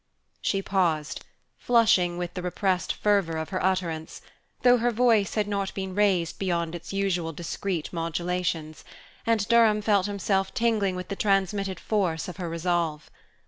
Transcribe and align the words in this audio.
She 0.41 0.63
paused, 0.63 1.23
flushing 1.59 2.17
with 2.17 2.33
the 2.33 2.41
repressed 2.41 2.91
fervour 2.91 3.37
of 3.37 3.49
her 3.49 3.63
utterance, 3.63 4.19
though 4.63 4.79
her 4.79 4.89
voice 4.89 5.35
had 5.35 5.47
not 5.47 5.71
been 5.75 5.93
raised 5.93 6.39
beyond 6.39 6.73
its 6.73 6.91
usual 6.91 7.33
discreet 7.33 7.93
modulations; 7.93 8.83
and 9.27 9.47
Durham 9.47 9.79
felt 9.83 10.07
himself 10.07 10.55
tingling 10.55 10.95
with 10.95 11.09
the 11.09 11.15
transmitted 11.15 11.79
force 11.79 12.27
of 12.27 12.37
her 12.37 12.49
resolve. 12.49 13.11